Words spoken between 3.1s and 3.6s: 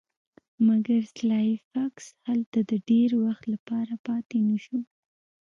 وخت